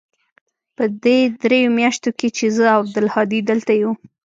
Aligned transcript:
په 0.75 0.83
دې 1.03 1.19
درېو 1.41 1.75
مياشتو 1.77 2.09
کښې 2.19 2.29
چې 2.37 2.45
زه 2.55 2.65
او 2.75 2.79
عبدالهادي 2.85 3.39
دلته 3.49 3.73
يو. 3.81 3.91